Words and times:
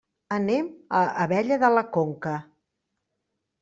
Anem 0.37 0.71
a 1.01 1.03
Abella 1.27 1.61
de 1.67 1.71
la 1.77 1.87
Conca. 2.01 2.37